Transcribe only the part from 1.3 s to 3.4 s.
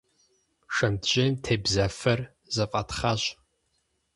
тебза фэр зэфӏэтхъащ.